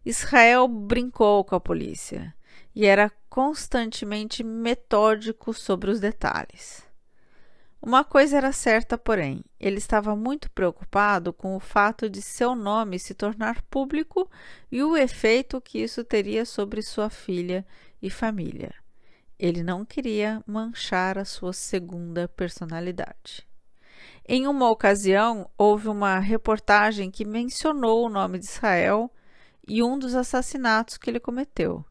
[0.05, 2.35] Israel brincou com a polícia
[2.75, 6.87] e era constantemente metódico sobre os detalhes.
[7.81, 12.99] Uma coisa era certa, porém, ele estava muito preocupado com o fato de seu nome
[12.99, 14.29] se tornar público
[14.73, 17.65] e o efeito que isso teria sobre sua filha
[18.03, 18.75] e família.
[19.39, 23.47] Ele não queria manchar a sua segunda personalidade.
[24.29, 29.09] Em uma ocasião, houve uma reportagem que mencionou o nome de Israel
[29.69, 31.85] e um dos assassinatos que ele cometeu.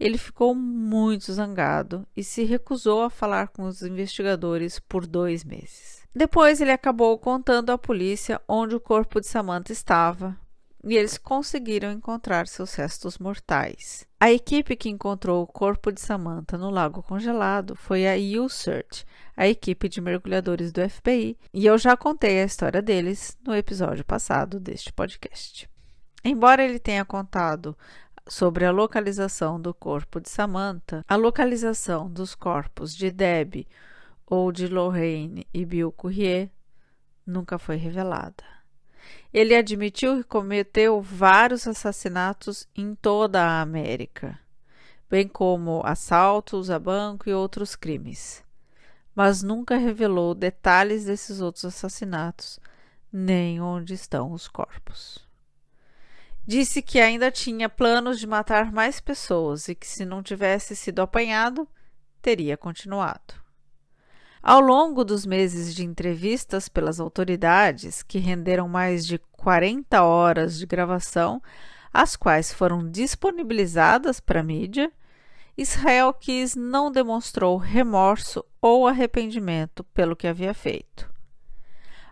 [0.00, 6.02] ele ficou muito zangado e se recusou a falar com os investigadores por dois meses.
[6.14, 10.36] Depois, ele acabou contando à polícia onde o corpo de Samantha estava
[10.82, 14.06] e eles conseguiram encontrar seus restos mortais.
[14.24, 19.04] A equipe que encontrou o corpo de Samantha no lago congelado foi a U-Search,
[19.36, 24.02] a equipe de mergulhadores do FBI, e eu já contei a história deles no episódio
[24.02, 25.68] passado deste podcast.
[26.24, 27.76] Embora ele tenha contado
[28.26, 33.68] sobre a localização do corpo de Samantha, a localização dos corpos de Debbie
[34.26, 36.48] ou de Lorraine e Bill Courrier
[37.26, 38.53] nunca foi revelada.
[39.34, 44.38] Ele admitiu que cometeu vários assassinatos em toda a América,
[45.10, 48.44] bem como assaltos a banco e outros crimes,
[49.12, 52.60] mas nunca revelou detalhes desses outros assassinatos,
[53.12, 55.26] nem onde estão os corpos.
[56.46, 61.02] Disse que ainda tinha planos de matar mais pessoas e que, se não tivesse sido
[61.02, 61.66] apanhado,
[62.22, 63.43] teria continuado.
[64.46, 70.66] Ao longo dos meses de entrevistas pelas autoridades, que renderam mais de 40 horas de
[70.66, 71.42] gravação,
[71.92, 74.92] as quais foram disponibilizadas para a mídia,
[75.56, 81.14] Israel Kiss não demonstrou remorso ou arrependimento pelo que havia feito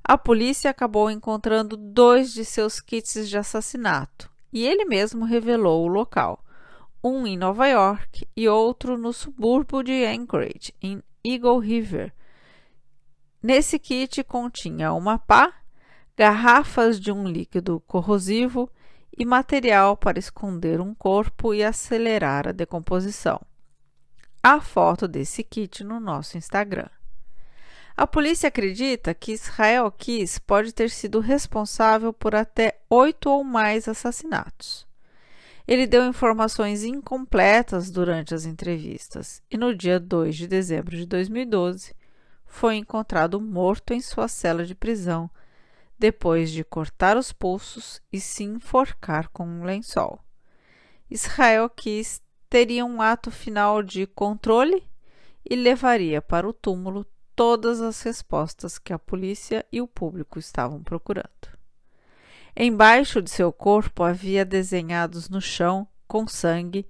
[0.04, 5.88] a polícia acabou encontrando dois de seus kits de assassinato e ele mesmo revelou o
[5.88, 6.44] local,
[7.02, 12.12] um em Nova York e outro no subúrbio de Anchorage, em Eagle River.
[13.43, 15.53] Nesse kit continha uma pá,
[16.16, 18.70] garrafas de um líquido corrosivo
[19.18, 23.40] e material para esconder um corpo e acelerar a decomposição.
[24.40, 26.88] Há foto desse kit no nosso Instagram.
[27.97, 33.88] A polícia acredita que Israel Kiss pode ter sido responsável por até oito ou mais
[33.88, 34.86] assassinatos.
[35.66, 41.93] Ele deu informações incompletas durante as entrevistas e no dia 2 de dezembro de 2012
[42.53, 45.30] foi encontrado morto em sua cela de prisão
[45.98, 50.20] depois de cortar os pulsos e se enforcar com um lençol.
[51.11, 54.86] Israel Kiss teria um ato final de controle
[55.48, 60.82] e levaria para o túmulo todas as respostas que a polícia e o público estavam
[60.82, 61.57] procurando.
[62.55, 66.86] Embaixo de seu corpo havia desenhados no chão, com sangue,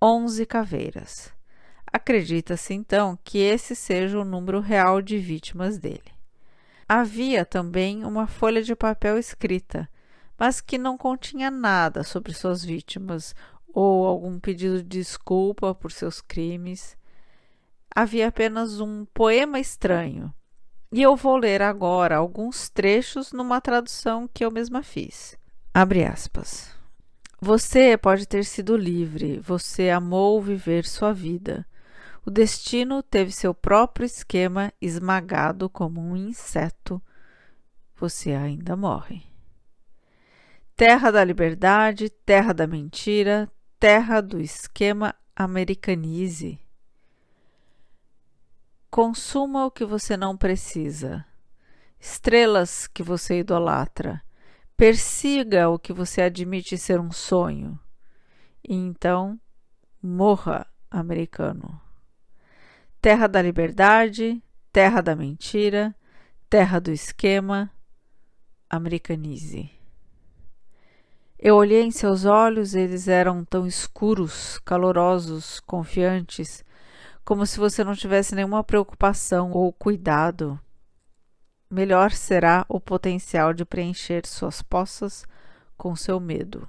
[0.00, 1.32] onze caveiras.
[1.92, 6.12] Acredita-se então que esse seja o número real de vítimas dele.
[6.88, 9.88] Havia também uma folha de papel escrita,
[10.38, 13.34] mas que não continha nada sobre suas vítimas
[13.68, 16.96] ou algum pedido de desculpa por seus crimes
[17.94, 20.32] havia apenas um poema estranho.
[20.92, 25.36] E eu vou ler agora alguns trechos numa tradução que eu mesma fiz.
[25.72, 26.74] Abre aspas.
[27.40, 31.66] Você pode ter sido livre, você amou viver sua vida.
[32.30, 37.02] O destino teve seu próprio esquema esmagado como um inseto.
[37.96, 39.24] Você ainda morre.
[40.76, 43.50] Terra da liberdade, terra da mentira,
[43.80, 46.60] terra do esquema americanize.
[48.88, 51.26] Consuma o que você não precisa.
[51.98, 54.22] Estrelas que você idolatra.
[54.76, 57.76] Persiga o que você admite ser um sonho.
[58.62, 59.36] E então,
[60.00, 61.89] morra, americano.
[63.00, 65.94] Terra da liberdade, terra da mentira,
[66.50, 67.70] terra do esquema,
[68.68, 69.70] americanize.
[71.38, 76.62] Eu olhei em seus olhos, eles eram tão escuros, calorosos, confiantes,
[77.24, 80.60] como se você não tivesse nenhuma preocupação ou cuidado.
[81.70, 85.24] Melhor será o potencial de preencher suas poças
[85.74, 86.68] com seu medo.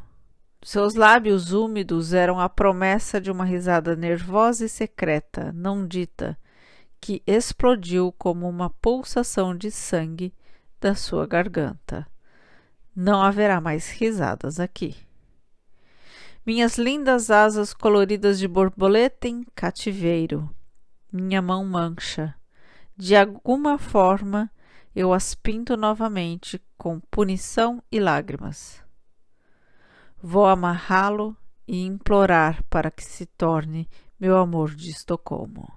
[0.64, 6.38] Seus lábios úmidos eram a promessa de uma risada nervosa e secreta, não dita,
[7.00, 10.34] que explodiu como uma pulsação de sangue
[10.80, 12.08] da sua garganta.
[12.96, 14.96] Não haverá mais risadas aqui
[16.46, 20.50] minhas lindas asas coloridas de borboleta em cativeiro,
[21.12, 22.34] minha mão mancha.
[22.98, 24.50] De alguma forma
[24.96, 28.84] eu as pinto novamente com punição e lágrimas.
[30.24, 31.36] Vou amarrá-lo
[31.68, 35.68] e implorar para que se torne meu amor de Estocolmo.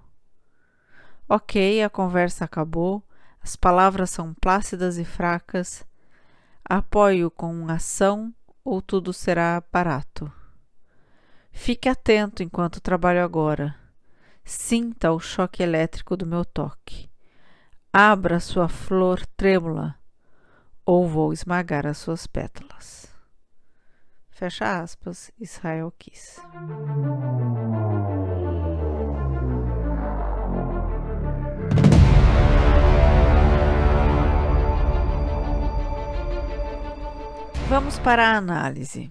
[1.26, 3.02] Ok, a conversa acabou,
[3.40, 5.82] as palavras são plácidas e fracas.
[6.62, 10.30] Apoio com ação ou tudo será barato.
[11.50, 13.74] Fique atento enquanto trabalho agora.
[14.44, 17.08] Sinta o choque elétrico do meu toque.
[17.90, 19.94] Abra sua flor trêmula,
[20.84, 23.13] ou vou esmagar as suas pétalas.
[24.34, 26.40] Fecha aspas, Israel quis.
[37.68, 39.08] Vamos para a análise.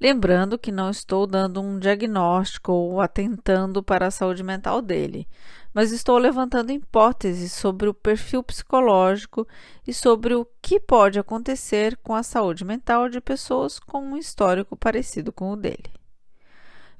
[0.00, 5.28] Lembrando que não estou dando um diagnóstico ou atentando para a saúde mental dele,
[5.72, 9.46] mas estou levantando hipóteses sobre o perfil psicológico
[9.86, 14.76] e sobre o que pode acontecer com a saúde mental de pessoas com um histórico
[14.76, 15.90] parecido com o dele.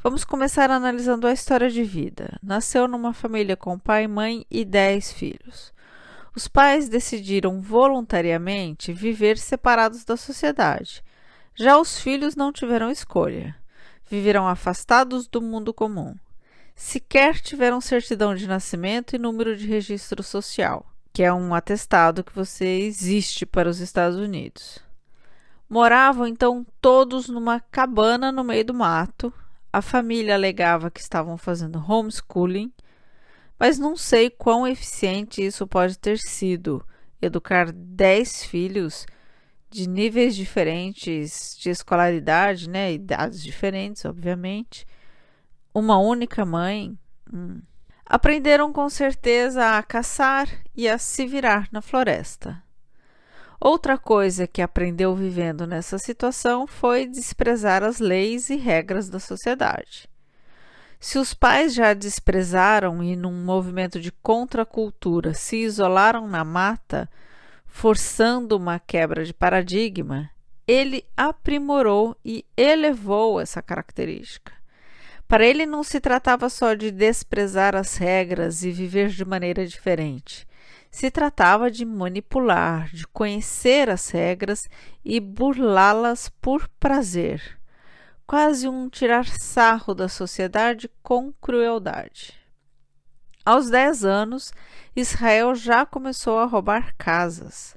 [0.03, 2.39] Vamos começar analisando a história de vida.
[2.43, 5.73] Nasceu numa família com pai, mãe e dez filhos.
[6.35, 11.05] Os pais decidiram voluntariamente viver separados da sociedade
[11.55, 13.55] já os filhos não tiveram escolha.
[14.09, 16.15] Viverão afastados do mundo comum.
[16.75, 22.35] Sequer tiveram certidão de nascimento e número de registro social, que é um atestado que
[22.35, 24.81] você existe para os Estados Unidos.
[25.69, 29.33] Moravam então todos numa cabana no meio do mato.
[29.73, 32.71] A família alegava que estavam fazendo homeschooling,
[33.59, 36.85] mas não sei quão eficiente isso pode ter sido.
[37.23, 39.07] Educar dez filhos
[39.71, 42.93] de níveis diferentes de escolaridade, né?
[42.93, 44.87] Idades diferentes, obviamente.
[45.75, 46.99] Uma única mãe.
[47.33, 47.61] Hum.
[48.05, 52.63] Aprenderam com certeza a caçar e a se virar na floresta.
[53.61, 60.11] Outra coisa que aprendeu vivendo nessa situação foi desprezar as leis e regras da sociedade.
[60.99, 67.09] Se os pais já desprezaram e, num movimento de contracultura, se isolaram na mata,
[67.67, 70.31] forçando uma quebra de paradigma,
[70.67, 74.53] ele aprimorou e elevou essa característica.
[75.33, 80.47] Para ele não se tratava só de desprezar as regras e viver de maneira diferente.
[80.91, 84.69] Se tratava de manipular, de conhecer as regras
[85.03, 87.59] e burlá-las por prazer.
[88.27, 92.35] Quase um tirar sarro da sociedade com crueldade.
[93.43, 94.53] Aos 10 anos,
[94.95, 97.75] Israel já começou a roubar casas.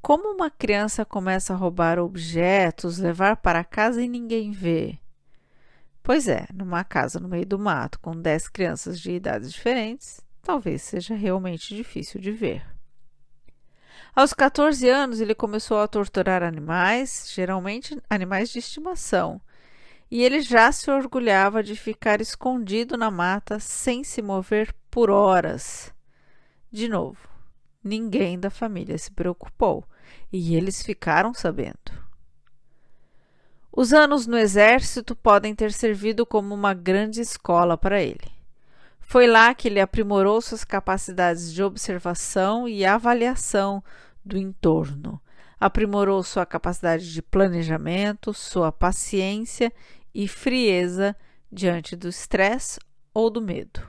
[0.00, 5.00] Como uma criança começa a roubar objetos, levar para casa e ninguém vê?
[6.04, 10.82] Pois é, numa casa no meio do mato com 10 crianças de idades diferentes, talvez
[10.82, 12.62] seja realmente difícil de ver.
[14.14, 19.40] Aos 14 anos, ele começou a torturar animais, geralmente animais de estimação,
[20.10, 25.90] e ele já se orgulhava de ficar escondido na mata sem se mover por horas.
[26.70, 27.26] De novo,
[27.82, 29.82] ninguém da família se preocupou
[30.30, 32.03] e eles ficaram sabendo.
[33.76, 38.30] Os anos no exército podem ter servido como uma grande escola para ele.
[39.00, 43.82] Foi lá que ele aprimorou suas capacidades de observação e avaliação
[44.24, 45.20] do entorno,
[45.58, 49.72] aprimorou sua capacidade de planejamento, sua paciência
[50.14, 51.16] e frieza
[51.50, 52.78] diante do estresse
[53.12, 53.80] ou do medo.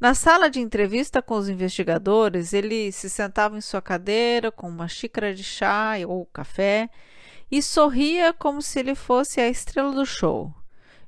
[0.00, 4.88] Na sala de entrevista com os investigadores, ele se sentava em sua cadeira com uma
[4.88, 6.88] xícara de chá ou café
[7.52, 10.54] e sorria como se ele fosse a estrela do show.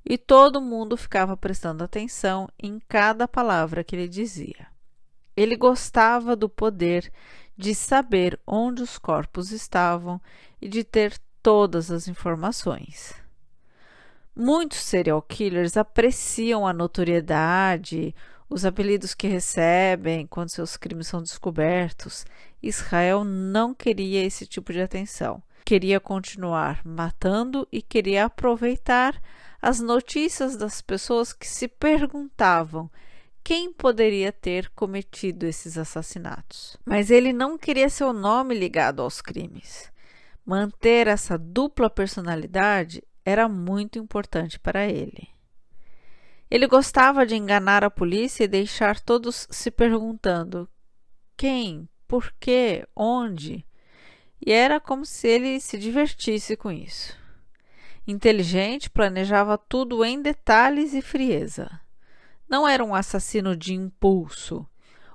[0.05, 4.66] E todo mundo ficava prestando atenção em cada palavra que ele dizia.
[5.34, 7.11] Ele gostava do poder
[7.57, 10.20] de saber onde os corpos estavam
[10.61, 13.14] e de ter todas as informações.
[14.36, 18.14] Muitos serial killers apreciam a notoriedade,
[18.51, 22.26] os apelidos que recebem quando seus crimes são descobertos.
[22.62, 25.42] Israel não queria esse tipo de atenção.
[25.64, 29.20] Queria continuar matando e queria aproveitar
[29.62, 32.90] as notícias das pessoas que se perguntavam
[33.42, 36.76] quem poderia ter cometido esses assassinatos.
[36.84, 39.90] Mas ele não queria seu nome ligado aos crimes.
[40.44, 45.28] Manter essa dupla personalidade era muito importante para ele.
[46.50, 50.68] Ele gostava de enganar a polícia e deixar todos se perguntando
[51.36, 53.66] quem, por quê, onde,
[54.45, 57.16] e era como se ele se divertisse com isso.
[58.07, 61.80] Inteligente, planejava tudo em detalhes e frieza.
[62.47, 64.66] Não era um assassino de impulso.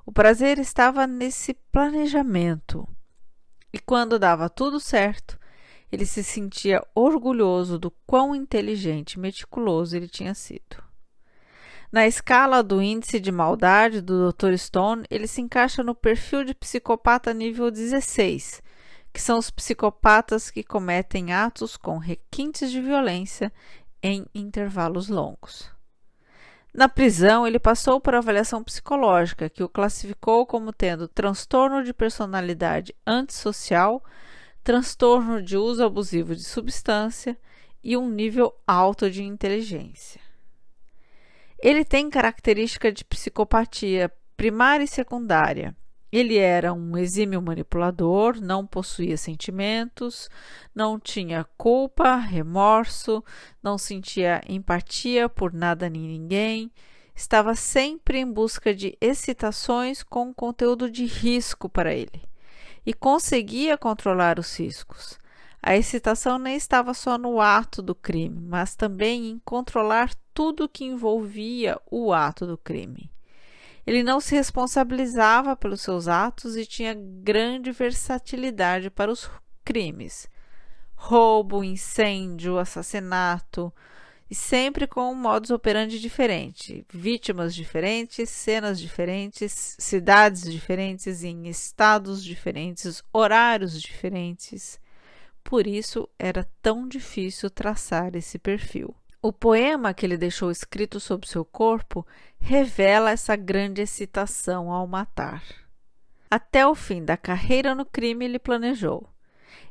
[0.04, 2.88] O prazer estava nesse planejamento.
[3.72, 5.38] E quando dava tudo certo,
[5.92, 10.84] ele se sentia orgulhoso do quão inteligente e meticuloso ele tinha sido.
[11.92, 14.56] Na escala do índice de maldade do Dr.
[14.58, 18.62] Stone, ele se encaixa no perfil de psicopata nível 16,
[19.20, 23.52] que são os psicopatas que cometem atos com requintes de violência
[24.02, 25.70] em intervalos longos.
[26.74, 32.96] Na prisão, ele passou por avaliação psicológica, que o classificou como tendo transtorno de personalidade
[33.06, 34.02] antissocial,
[34.64, 37.38] transtorno de uso abusivo de substância
[37.84, 40.22] e um nível alto de inteligência.
[41.62, 45.76] Ele tem característica de psicopatia primária e secundária.
[46.12, 50.30] Ele era um exímio manipulador, não possuía sentimentos,
[50.74, 53.24] não tinha culpa, remorso,
[53.62, 56.72] não sentia empatia por nada nem ninguém,
[57.16, 62.30] estava sempre em busca de excitações com conteúdo de risco para ele
[62.86, 65.20] e conseguia controlar os riscos.
[65.62, 70.86] A excitação nem estava só no ato do crime, mas também em controlar tudo que
[70.86, 73.12] envolvia o ato do crime.
[73.86, 79.30] Ele não se responsabilizava pelos seus atos e tinha grande versatilidade para os
[79.64, 80.28] crimes:
[80.96, 83.74] roubo, incêndio, assassinato,
[84.30, 92.24] e sempre com um modus operandi diferente, vítimas diferentes, cenas diferentes, cidades diferentes, em estados
[92.24, 94.80] diferentes, horários diferentes.
[95.44, 98.94] Por isso era tão difícil traçar esse perfil.
[99.22, 102.08] O poema que ele deixou escrito sobre seu corpo
[102.40, 105.44] revela essa grande excitação ao matar.
[106.32, 109.10] Até o fim da carreira no crime ele planejou.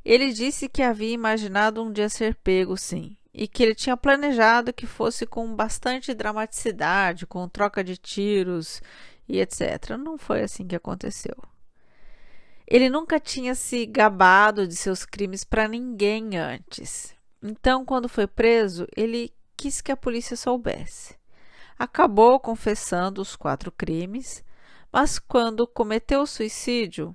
[0.05, 4.73] Ele disse que havia imaginado um dia ser pego, sim, e que ele tinha planejado
[4.73, 8.83] que fosse com bastante dramaticidade, com troca de tiros
[9.27, 9.97] e etc.
[9.99, 11.37] Não foi assim que aconteceu.
[12.67, 17.17] Ele nunca tinha se gabado de seus crimes para ninguém antes.
[17.43, 21.17] Então, quando foi preso, ele quis que a polícia soubesse.
[21.77, 24.45] Acabou confessando os quatro crimes,
[24.93, 27.15] mas quando cometeu o suicídio,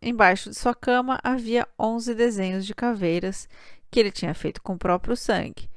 [0.00, 3.48] embaixo de sua cama havia 11 desenhos de caveiras
[3.90, 5.70] que ele tinha feito com o próprio sangue.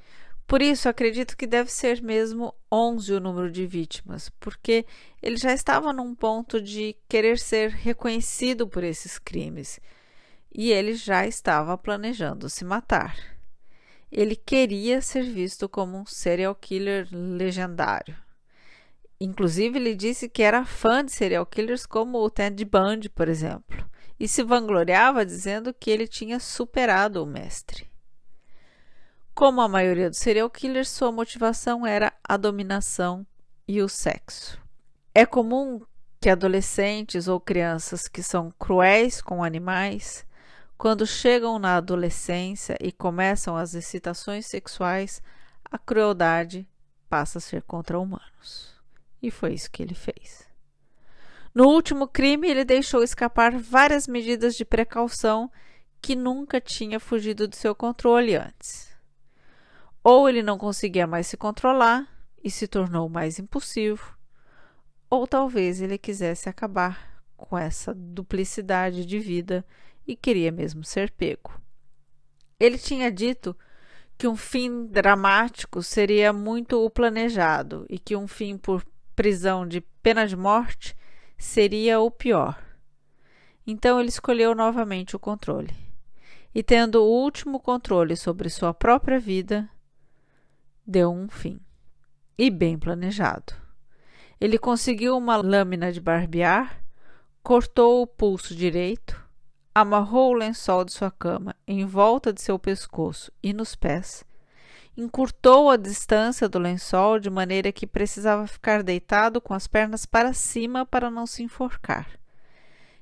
[0.45, 4.85] Por isso, acredito que deve ser mesmo 11 o número de vítimas, porque
[5.21, 9.79] ele já estava num ponto de querer ser reconhecido por esses crimes
[10.53, 13.30] e ele já estava planejando se matar.
[14.11, 18.15] Ele queria ser visto como um serial killer legendário.
[19.19, 23.87] Inclusive, ele disse que era fã de serial killers como o Ted Bundy, por exemplo,
[24.19, 27.89] e se vangloriava dizendo que ele tinha superado o mestre.
[29.33, 33.25] Como a maioria dos serial killers, sua motivação era a dominação
[33.67, 34.59] e o sexo.
[35.13, 35.79] É comum
[36.19, 40.25] que adolescentes ou crianças que são cruéis com animais,
[40.81, 45.21] quando chegam na adolescência e começam as excitações sexuais,
[45.63, 46.67] a crueldade
[47.07, 48.81] passa a ser contra humanos.
[49.21, 50.49] E foi isso que ele fez.
[51.53, 55.51] No último crime, ele deixou escapar várias medidas de precaução
[56.01, 58.91] que nunca tinha fugido do seu controle antes.
[60.03, 62.07] Ou ele não conseguia mais se controlar
[62.43, 64.17] e se tornou mais impulsivo,
[65.07, 69.63] ou talvez ele quisesse acabar com essa duplicidade de vida
[70.07, 71.51] e queria mesmo ser pego.
[72.59, 73.55] Ele tinha dito
[74.17, 78.85] que um fim dramático seria muito o planejado e que um fim por
[79.15, 80.95] prisão de pena de morte
[81.37, 82.63] seria o pior.
[83.65, 85.73] Então ele escolheu novamente o controle.
[86.53, 89.69] E tendo o último controle sobre sua própria vida,
[90.85, 91.59] deu um fim.
[92.37, 93.53] E bem planejado.
[94.39, 96.83] Ele conseguiu uma lâmina de barbear,
[97.41, 99.19] cortou o pulso direito,
[99.73, 104.25] amarrou o lençol de sua cama em volta de seu pescoço e nos pés,
[104.95, 110.33] encurtou a distância do lençol de maneira que precisava ficar deitado com as pernas para
[110.33, 112.07] cima para não se enforcar.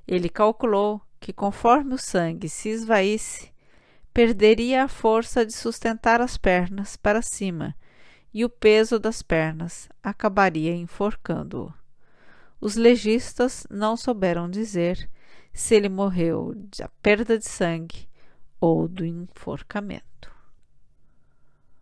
[0.07, 3.51] Ele calculou que, conforme o sangue se esvaísse,
[4.13, 7.75] perderia a força de sustentar as pernas para cima
[8.33, 11.73] e o peso das pernas acabaria enforcando-o.
[12.61, 15.09] Os legistas não souberam dizer
[15.53, 18.07] se ele morreu da perda de sangue
[18.59, 20.07] ou do enforcamento.